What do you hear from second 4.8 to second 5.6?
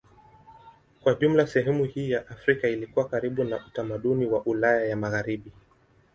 ya Magharibi.